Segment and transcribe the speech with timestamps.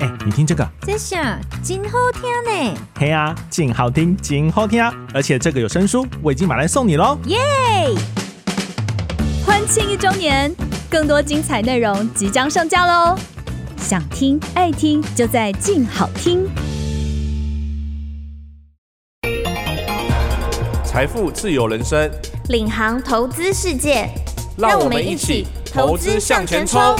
[0.00, 2.80] 哎，你听这个，这下真好听呢。
[2.98, 4.90] 嘿啊，静好听，静好听啊！
[5.12, 7.18] 而且这个有声书，我已经买来送你喽。
[7.26, 7.36] 耶！
[9.44, 10.50] 欢庆一周年，
[10.88, 13.14] 更多精彩内容即将上架喽！
[13.76, 16.48] 想听爱听，就在静好听。
[20.82, 22.10] 财富自由人生，
[22.48, 24.08] 领航投资世界，
[24.56, 26.96] 让我们一起投资向前冲！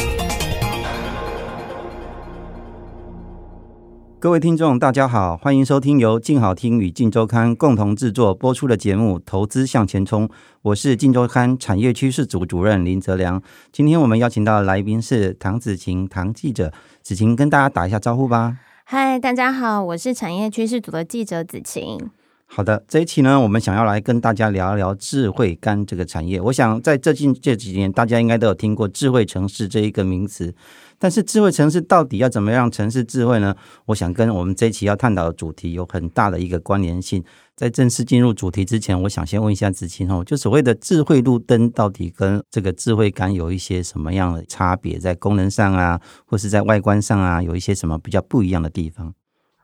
[4.21, 10.29] 各位听众，大家好，欢迎收听由静好听与静周刊共同制作播出的节目《投资向前冲》，
[10.61, 13.43] 我是静周刊产业趋势组主任林泽良。
[13.73, 16.71] 今天我们邀请到的来宾是唐子晴，唐记者，
[17.01, 18.59] 子晴跟大家打一下招呼吧。
[18.85, 22.11] 嗨，大家好，我是产业趋势组的记者子晴。
[22.53, 26.41] 好的，这一期呢，我们想要来跟大家聊一聊智慧杆这个产业。
[26.41, 30.53] 我想在最近这几年，大家应该都有听过智慧城市这一个名词。
[30.99, 33.55] 但是智慧城市到底要怎么让城市智慧呢？
[33.87, 37.23] 我想跟我们这一期要探讨的主题有很大的一个关联性。
[37.55, 44.99] 在正式进入主题之前，我想先问一下子晴哦，就所谓的智慧路灯到底跟这个智慧杆有一些什么样的差别？
[44.99, 49.15] 在功能上啊，或是在外观上啊，有一些什么比较不一样的地方？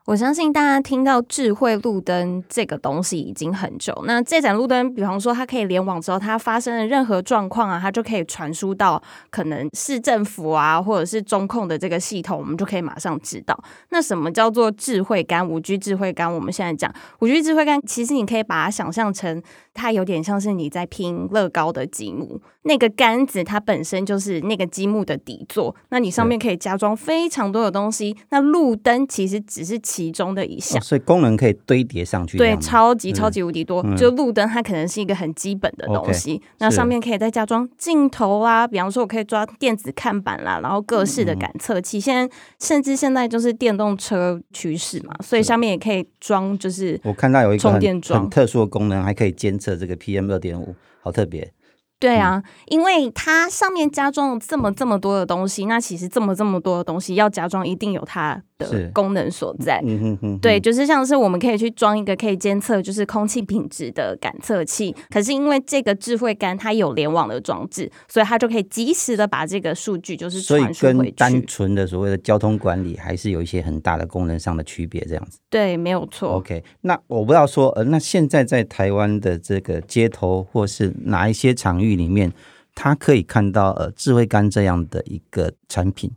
[0.07, 3.93] 我相信大家听到智慧路灯这个东西已经很久。
[4.05, 13.61] 那这盏路灯，比方说它可以联网之后，它发生了任何状况啊，它就可以传输到可能市政府啊，或者是中控的这个系统，我们就可以马上知道。
[13.89, 15.45] 那什么叫做智慧杆？
[15.45, 16.33] 五 G 智慧杆？
[16.33, 28.15] 我们现在讲五 G 智慧杆，其实你可以把它想象成，它有点像是你在拼乐高的积木，那个杆子它本身就是那个积木的底座，那你上面可以加装非常多的东西。
[28.29, 29.77] 那路灯其实只是。
[29.97, 33.81] 其中的一项，哦，所以功能可以堆叠上去，对，超级超级无敌多。
[33.81, 41.97] 嗯、就路灯，它可能是一个很基本的东西，嗯、那上面可以再加装镜头啊，比方说我可以装电子看板啦，然后各式的感测器。
[41.97, 48.21] 嗯、现在甚至现在就是电动车趋势嘛，所以上面也可以装，就是我看到有一个充电桩。
[48.21, 51.51] 很特殊的功能，还可以监测这个 PM 二点五，好特别。
[51.99, 59.81] 对啊，因为它上面加装了这么这么多的东西，那其实这么这么多的东西要加装，一定有它的功能所在。
[59.83, 60.39] 嗯哼哼。
[60.39, 70.79] 对，就是像是我们可以去装一个可以监测就是空气品质的感测器，可是因为这个智慧杆它有联网的装置，所以它就可以及时的把这个数据就是传输回去。
[70.79, 75.39] 所以跟单纯的所谓的交通管理还是有一些很大的功能上的区别，这样子。
[75.49, 76.33] 对，没有错。
[76.33, 81.87] OK，那我不知道说，呃，那现在在台湾的这个街头或是哪一些场域？
[81.97, 82.31] 里面，
[82.75, 86.11] 它可以看到呃智慧杆这样的一个产品。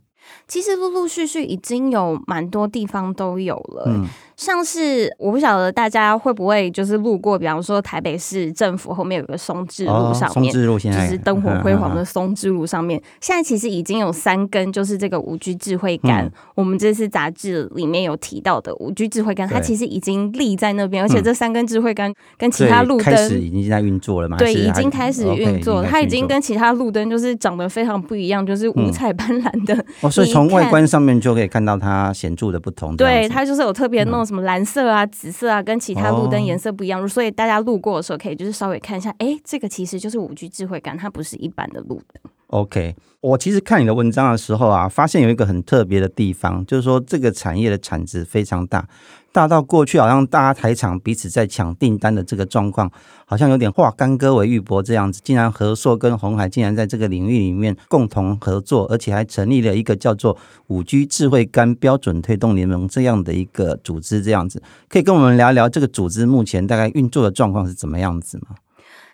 [0.47, 3.83] 其实陆陆续续已经有蛮多地方都有了。
[3.87, 4.07] 嗯
[4.41, 16.25] 像是我不晓得大家会不会就是路过，比方说台北市政府后面有个松智路上面，哦、就是灯火辉煌的松智路上面，现在其实已经有三根，就是这个五 G 智慧杆。
[16.25, 24.37] 嗯、我们这次杂志里面有提到的五 G 智慧杆，它其实已经立在那边，而且这三根智慧杆跟其他路灯、嗯、开始已经在运作了嘛？
[24.37, 25.87] 对，已经开始运作了。
[25.87, 29.85] 它已经跟其他路灯就是长得非常不一样，就是五彩斑斓的。
[30.01, 32.97] 哦，所以从外观上面就可以看到它显著的不同。
[32.97, 35.05] 对，它就是有特别弄什么蓝色啊。
[35.05, 42.31] 紫色啊，跟其他路灯颜色不一样，哦、所以大家路过的时候可以就是稍微看一下，哎，这个其实就是五 G 智慧杆，它不是一般的路灯。
[42.51, 48.87] OK，我其实看你的文章的时候啊，发现有一个很特别的地方，就是说这个产业的产值非常大。
[49.33, 52.91] 大到过去好像大家台厂彼此在抢订单的这个状况，
[53.23, 55.21] 好像有点化干戈为玉帛这样子。
[55.23, 60.37] 竟然和硕跟鸿海竟然在这个领域里面共同合作，而且还成立了一个叫做
[60.67, 68.57] 五 G 智慧杆标准推动联盟这样的一个组织，这样子可以跟我们聊一聊这个组织目前大概运作的状况是怎么样子吗？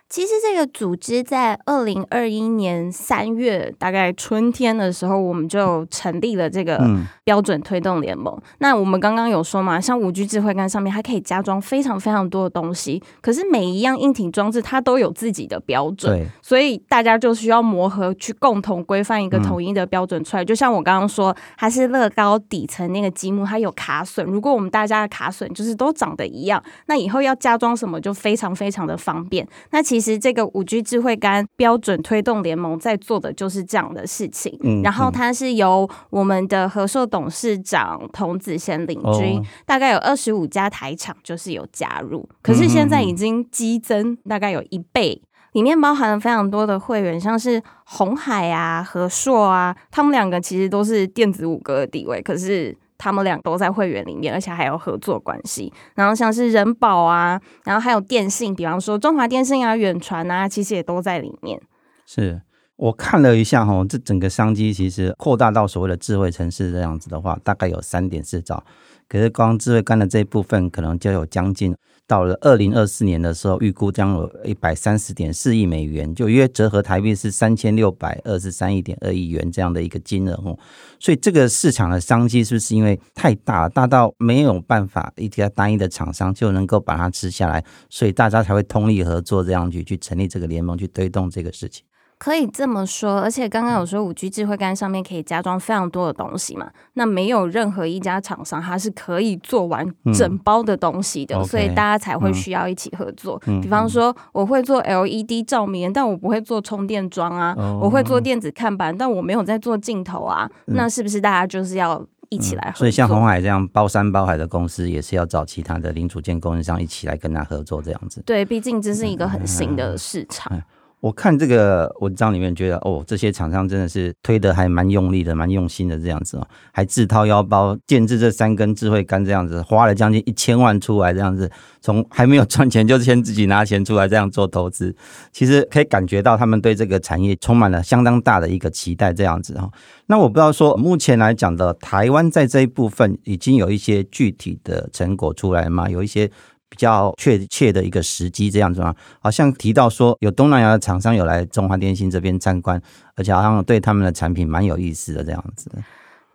[0.10, 6.82] 其实这个组织在二零二一年三月，大概春天的时候，我们就成立了这个
[7.26, 8.34] 标准推动联盟。
[8.38, 20.44] 嗯、那我们刚刚有说嘛，像五 G 智慧杆上面，它可以加装非常非常多的东西，可是每一样硬体装置它都有自己的标准，所以大家就需要磨合去共同规范一个统一的标准出来。
[20.44, 24.24] 嗯、就像我刚刚说，它是乐高底层那个积木，它有卡榫。
[24.24, 29.46] 如果我们大家的卡榫就是都长得一样，那以后要加装什么就非常非常的方便。
[29.72, 45.22] 那其实这个五 G 智慧杆标准推动联盟在做的就是这样的事情，嗯，然后它是由我们的和硕董事长童子贤领军，哦、大概有二十五家台厂就是有加入，可是现在已经激增，大概有一倍，
[45.54, 52.78] 里面包含了非常多的会员，像是红海啊、和硕啊，他们两个其实都是电子五哥的地位，可是。
[52.98, 55.72] 他们俩都在会员里面，而且还有合作关系。
[55.96, 61.62] 然后像是人保啊，然后还有电信，比方说中华电信啊、远传啊，其实也都在里面。
[62.06, 62.42] 是，
[62.78, 68.64] 我看了一下哈，这整个商机其实扩大到所谓的智慧城市这样子的话，大概有三点四兆。
[69.10, 71.76] 可是光智慧杆的这一部分，可能就有将近
[72.06, 80.56] 到了二零二四年的时候，预估将有一百三十点四亿美元，就约折合台币是三千六百二十三亿点二亿元这样的一个金额哦。
[81.00, 91.84] 所以这个市场的商机是不是因为太大，大到没有办法一家单一的厂商就能够把它吃下来，所以大家才会通力合作这样去去成立这个联盟去推动这个事情。
[92.20, 103.40] 可以这么说，而且刚刚有说五 G 智慧杆上面可以加装非常多的东西嘛，那没有任何一家厂商它是可以做完整包的东西的，嗯、所以大家才会需要一起合作。
[103.46, 110.50] 嗯、比方说，我会做 LED 照明，但我不会做充电桩啊；嗯、我会做电子看板，但我没有在做镜头啊。
[110.66, 112.78] 嗯、那是不是大家就是要一起来合作？
[112.80, 118.24] 所以像红海这样包山包海的公司，也是要找其他的零组件供应商一起来跟他合作这样子。
[118.26, 120.52] 对，毕竟这是一个很新的市场。
[120.56, 120.64] 嗯嗯嗯
[121.00, 131.50] 我看这个文章里面觉得，哦，这些厂商真的是推得还蛮用力的，蛮用心的这样子哦，还自掏腰包建置这三根智慧杆这样子，花了将近一千万出来这样子，
[131.82, 134.96] 从还没有赚钱就先自己拿钱出来这样做投资，
[135.32, 139.70] 其实可以感觉到他们对这个产业充满了相当大的一个期待这样子哈。
[140.08, 145.88] 那我不知道说，目前来讲的台湾在这一部分已经有一些具体的成果出来吗？
[145.88, 146.32] 有一些。
[146.70, 148.94] 比较确切的一个时机，这样子吗？
[149.20, 152.82] 好像提到说有东南亚的厂商有来中华电信这边参观，
[153.16, 155.72] 而且好像对他们的产品蛮有意思的这样子。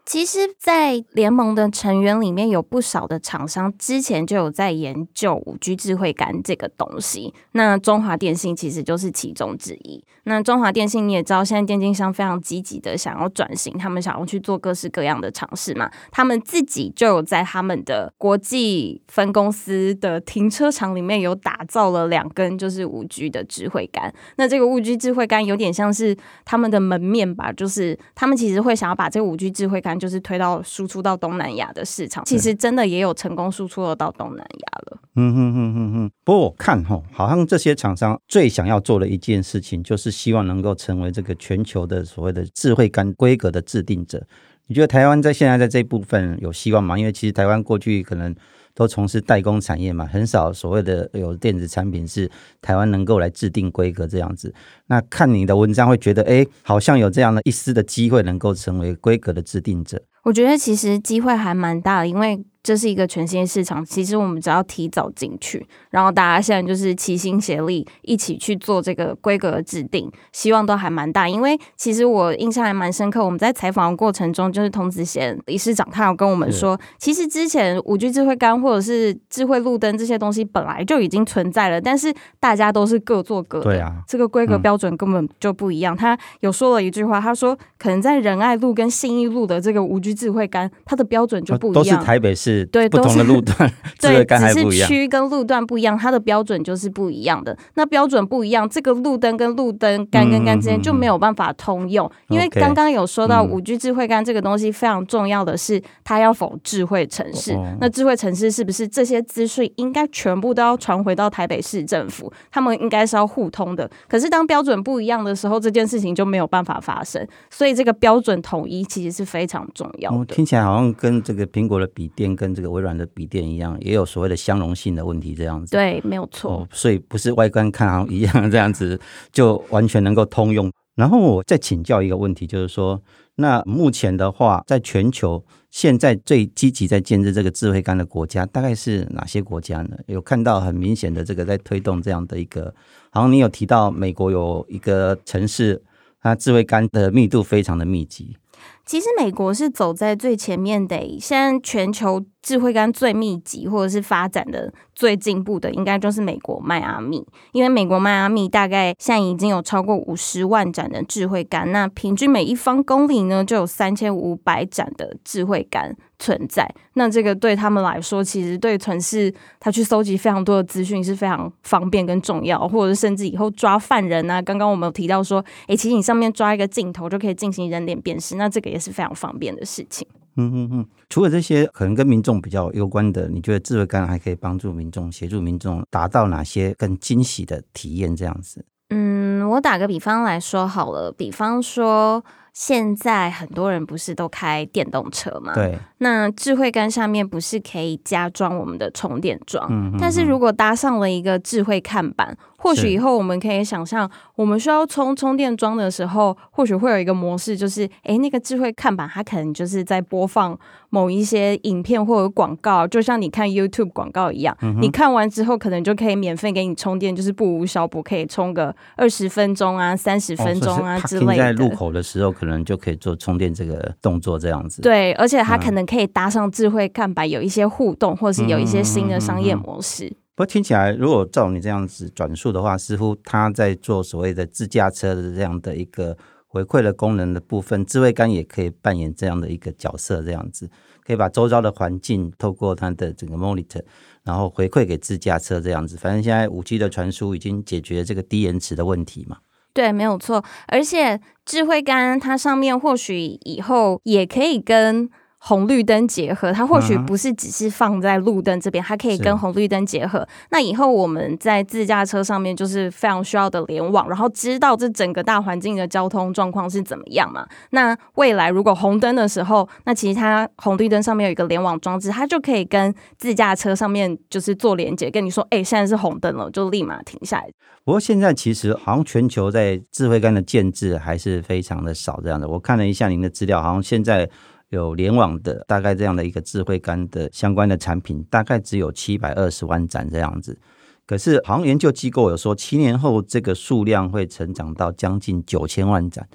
[0.04, 7.32] 其实，在联盟的成员里面，有不少的厂商之前就有在研究五 G 智慧杆这个东西。
[7.52, 10.04] 那中华电信其实就是其中之一。
[10.25, 15.88] 那中华电信你也知道，现在电信商非常积极的想要转型，他们想要去做各式各样的尝试嘛。
[16.10, 24.12] 他们自己就有在他们的国际分公司的停车场里面有打造了两根就是五 G 的智慧杆。
[24.37, 29.91] 那这个五 G 智慧杆有点像是他们的门面吧，就是他们其实会想要把这个五 G 智慧杆。
[29.98, 34.98] 就是推到输出到东南亚的市场，其实真的也有成功输出了到东南亚了。
[35.16, 36.10] 嗯哼哼哼哼。
[36.24, 44.24] 不过我看哈，好像这些厂商最想要做的一件事情，就是希望能够成为这个全球的所谓的智慧干规格的制定者。
[44.66, 46.98] 你觉得台湾在现在在这一部分有希望吗？
[46.98, 48.34] 因为其实台湾过去可能。
[48.74, 52.30] 都从事代工产业嘛，很少所谓的有电子产品是
[52.60, 54.54] 台湾能够来制定规格这样子。
[54.86, 60.02] 那看你的文章会觉得，哎，好像有这样的一丝的机会，能够成为规格的制定者。
[60.24, 62.44] 我觉得其实机会还蛮大的，因为。
[62.62, 71.28] 这是一个全新的市场，其实我们只要提早进去，然后大家现在就是齐心协力一起去做这个规格的制定，希望都还蛮大。
[71.28, 85.96] 因为其实我印象还蛮深刻，我们在采访的过程中，就是童子贤理事长他有跟我们说，其实之前五 G 智慧杆或者是智慧路灯这些东西本来就已经存在了，但是大家都是各做各的，对啊，这个规格标准根本就不一样。
[85.96, 92.51] 他有说了一句话，他说可能在仁爱路跟信义路的这个五 G 智慧杆，它的标准就不一样，都是台北市。
[92.66, 93.70] 对，不同的路段，
[94.00, 97.56] 对， 只是区跟路段不一样，它的标准就是不一样的。
[97.75, 102.06] 那标准不一样，这个路灯跟路灯杆跟杆之间就没有办法通用。
[102.28, 107.54] 嗯、因为刚刚有说到五 G 智慧杆这个东西非常重要的是，它要否智慧城市。
[107.54, 112.32] 嗯、那智慧城市是不是这些资讯应该全部都要传回到台北市政府？
[112.50, 113.90] 他们应该是要互通的。
[114.08, 117.26] 可是当标准不一样的时候，这件事情就没有办法发生。
[117.50, 120.16] 所以这个标准统一其实是非常重要的。
[120.16, 125.70] 哦、听起来好像跟这个苹果的笔电跟这个微软的笔电一样，也有所谓的相容性的问题，这样子。
[125.70, 126.50] 对，没有错。
[126.50, 128.98] 哦，所以不是外观看好像一样这样子，
[129.31, 130.69] 就完全能够通用。
[130.96, 133.00] 然后我再请教一个问题，就是说，
[133.36, 139.96] 那目前的话，在全球现在最积极在建设这个智慧杆的国家，大概是哪些国家呢？
[140.06, 142.74] 有看到很明显的这个在推动这样的一个，
[143.12, 145.81] 好像你有提到美国有一个城市，
[146.20, 148.36] 它智慧杆的密度非常的密集。
[148.84, 157.24] 其实美国是走在最前面的，现在全球智慧杆最密集或者是发展的最进步的，应该就是美国迈阿密。
[157.53, 166.64] 因为美国迈阿密大概现在已经有超过五十万盏的智慧杆，那平均每一方公里呢就有三千五百盏的智慧杆存在。
[166.94, 180.06] 那这个对他们来说，其实对城市他去搜集非常多的资讯是非常方便跟重要，或者是甚至以后抓犯人啊，刚刚我们有提到说，诶，其实你上面抓一个镜头就可以进行人脸辨识，那这个也是非常方便的事情。
[180.36, 188.14] 嗯嗯嗯，除了这些可能跟民众比较有关的，你觉得智慧感还可以帮助民众、协助民众达到哪些更惊喜的体验？
[188.14, 188.64] 这样子？
[188.91, 192.24] 嗯，我打个比方来说好了，比方说。
[192.55, 195.55] 现在很多人不是都开电动车吗？
[195.55, 195.79] 对。
[196.02, 199.66] 那智慧杆下面不是可以加装我们的充电桩？
[199.70, 199.96] 嗯。
[200.00, 210.56] 但是如果搭上了一个智慧看板，或许以后我们可以想象，我们需要充充电桩的时候，或许会有一个模式，就是诶，那个智慧看板它可能就是在播放
[210.90, 221.42] 某一些影片或者广告，就像你看 YouTube 广告一样，嗯、你看完之后可能就可以免费给你充电，就是不无小补，可以充个二十分钟啊、三十分钟啊、哦、之类的。
[221.42, 224.82] 在路口的时候，可能就可以做充电这个动作，这样子。
[224.82, 230.06] 对，而且它可能可以搭上智慧看板，有一些互动，或者是有一些新的商业模式。
[230.06, 240.70] 嗯嗯嗯嗯不过听起来，如果照你这样子转述的话，似乎他在做所谓的自驾车的这样的一个回馈的功能的部分，智慧杆也可以扮演这样的一个角色，这样子
[241.05, 243.82] 可以把周遭的环境透过它的整个 monitor，
[244.25, 245.99] 然后回馈给自驾车这样子。
[245.99, 249.37] 反正现在五 G 的传输已经解决了这个低延迟的问题嘛。
[249.75, 250.43] 对，没有错。
[250.67, 255.11] 而且智慧杆它上面或许以后也可以跟
[255.44, 260.27] 红绿灯结合，它或许不是只是放在路灯这边，它可以跟红绿灯结合。
[260.51, 267.44] 那以后我们在自驾车上面就是非常需要的联网，然后知道这整个大环境的交通状况是怎么样嘛？
[267.70, 277.51] 那未来如果红灯的时候，那其实它红绿灯上面有一个联网装置，它就可以跟自驾车上面就是做连接，跟你说，哎，现在是红灯了，就立马停下来。
[277.84, 282.46] 不过现在其实好像全球在智慧杆的建制还是非常的少，这样的。
[282.46, 284.31] 我看了一下您的资料，好像现在。
[284.72, 290.58] 有联网的大概这样的一个智慧杆的相关的产品，大概只有七百二十万盏这样子。
[291.06, 296.26] 可是好像研究机构有说，七年后这个数量会成长到将近九千万盏。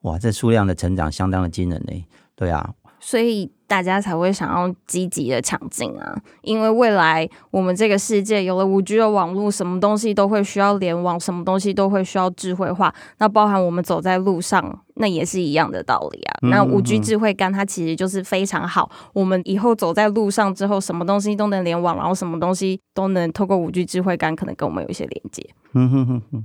[0.00, 2.04] 哇，这数量的成长相当的惊人呢。
[2.34, 2.74] 对啊。
[3.06, 12.94] 所以大家才会想要积极的抢进啊，因为未来我们这个世界有了五 G 的网络，什么东西都会需要联网，什么东西都会需要智慧化。
[13.18, 16.32] 那包含我们走在路上，那也是一样的道理啊。
[16.40, 25.46] 嗯嗯嗯，那五 G 智慧杆它其实就是非常好，我们以后走在路上之后，什么东西都能联网，然后什么东西都能透过五 G 智慧杆可能跟我们有一些连接。
[25.74, 26.44] 嗯哼哼哼，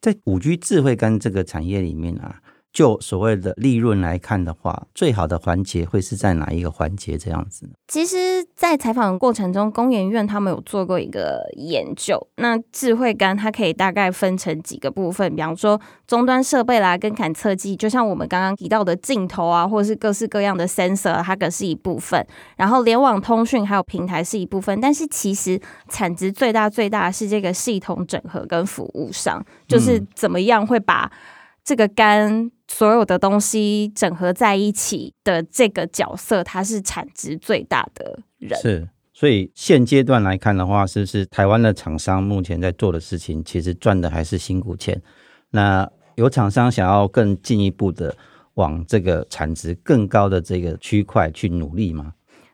[0.00, 2.40] 在五 G 智慧杆这个产业里面啊。
[2.72, 7.16] 就所谓的利润来看的话，最好的环节会是在哪一个环节？
[7.16, 7.72] 这样子呢？
[7.88, 12.28] 其实，在采访的过程中，工研院他们有做过一个研究。
[12.36, 22.24] 那智慧杆它可以大概分成几个部分，比方说终端设备啦、跟感测器，就像我们刚刚提到的镜头啊，或者是各式各样的 sensor，它可是一部分。
[22.56, 25.58] 然后联网通讯还有平台是一部分，但是其实
[25.88, 31.10] 产值最大最大的是这个系统整合跟服务上，就是怎么样会把
[31.68, 32.50] 这个杆。
[32.70, 38.60] 所有的东西整合在一起的这个角色，他是产值最大的人。
[38.60, 45.00] 是，所以现阶段来看的话，是不是台湾的厂商目前在做的事情，其实赚的还是辛苦钱？
[45.52, 48.14] 那有厂商想要更进一步的
[48.54, 52.12] 往这个产值更高的这个区块去努力吗？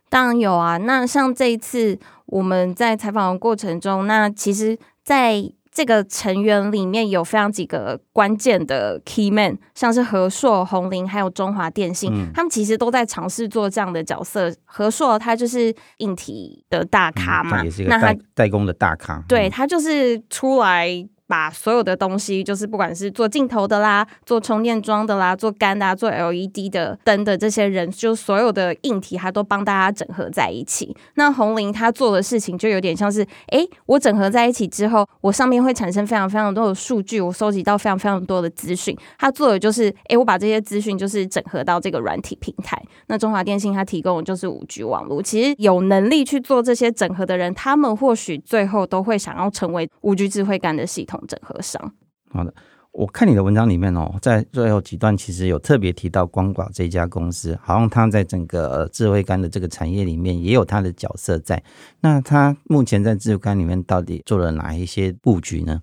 [0.08, 0.76] 当然有啊。
[0.76, 5.42] 那像这一次我们在采访的过程中，那其实，在
[5.74, 14.50] 这个成员里面有非常几个关键的 key man，像是和硕、红林还有中华电信，嗯、他们其实都在尝试做这样的角色。
[14.64, 21.06] 和硕他就是硬体的大咖嘛，嗯、也是一个代代工的大咖，对，他就是出来。
[21.26, 30.94] 把所有的东西，就是不管是做镜头的啦，做充电桩的啦，做杆的、啊，做 LED 的灯的这些人，就所有的硬体，他都帮大家整合在一起。
[31.14, 38.96] 那宏凌他做的事情就有点像是，哎、我整合在一起之后，我上面会产生非常非常多的数据，我收集到非常非常多的资讯。
[39.18, 42.80] 他做的就是，哎、我把这些资讯就是整合到这个软体平台。
[43.06, 45.22] 那中华电信它提供的就是五 G 网络。
[45.22, 51.13] 其实有能力去做这些整合的人，他们或许最后都会想要成为五 G 智慧杆的系统。
[51.26, 51.92] 整合商，
[52.30, 52.54] 好的。
[52.92, 61.60] 我看你的文章里面哦，在最后几段其实有特别提到光管这家公司，好像它在整个智慧杆的这个产业里面也有它的角色在。
[62.02, 65.82] 那它目前在智慧杆里面到底做了哪一些布局呢？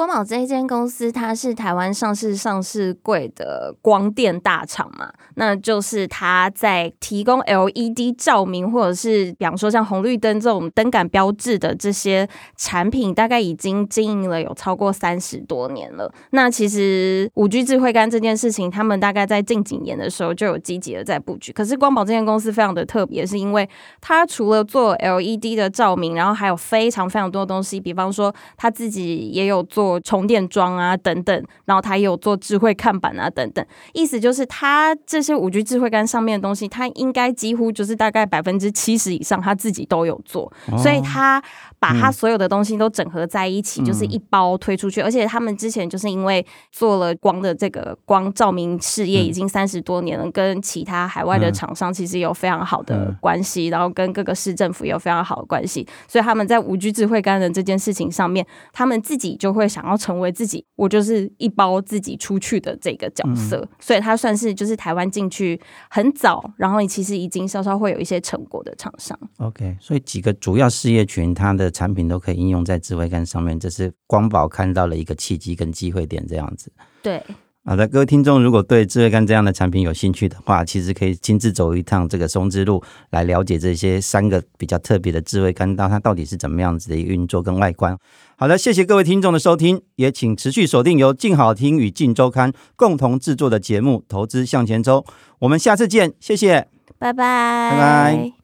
[0.00, 12.26] 光宝这一间公司，它是台湾上市上市柜的光电大厂嘛，那就是它在提供 LED 照明，或者是比方说像红绿灯这种灯杆标志的这些
[12.56, 16.10] 产品，大概已经经营了有超过三十多年了。
[16.30, 21.52] 那其实五 G 智慧杆这件事情，他们大概在近几年的时候就有积极的在布局。
[21.52, 23.68] 可是光宝这间公司非常的特别，是因为
[24.00, 29.89] 它除了做 LED 的照明，然后还有非常非常多的东西，比方说它自己也有做。
[29.90, 33.64] 做充电桩啊等等，然后它也有做智慧看板啊等等。
[33.92, 41.42] 意思就是，它这些五 G 智慧杆上面的东西，它应该几乎就是大概百分之七十以上，它自己都有做，哦、所以它
[41.80, 45.00] 把它所有的东西都整合在一起，嗯、就是一包推出去。
[45.00, 65.58] 而且他们之前就是因为做了光的这个光照明事业已经三十多年了，嗯、跟其他海外的厂商其实有非常好的关系，嗯、然后跟各个市政府也有非常好的关系，所以他们在五 G 智慧干人这件事情上面，他们自己就会想要成为自己，我就是一包自己出去的这个角色，嗯、所以他算是就是台湾进去
[65.88, 69.18] 很早，然后其实已经稍稍会有一些成果的厂商。
[69.38, 76.72] OK，所以几个主要事业群，它的产品都可以应用在智慧杆上面，这是光宝看到了一个契机跟机会点，这样子。
[77.02, 77.22] 对。
[77.62, 87.94] 好的，各位听众，如果对智慧杆这样的产品有兴趣的话，其实可以亲自走一趟这个松之路，来了解这些三个比较特别的智慧杆，到它到底是怎么样子的一个运作跟外观。
[88.36, 94.98] 好的，谢谢各位听众的收听，也请持续锁定由静好听与静周刊共同制作的节目《投资向前冲》，
[95.40, 96.66] 我们下次见，谢谢，
[96.98, 98.39] 拜拜，拜拜。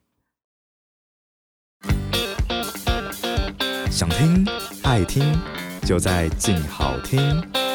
[3.96, 4.46] 想听
[4.82, 5.24] 爱听，
[5.86, 7.65] 就在静好听。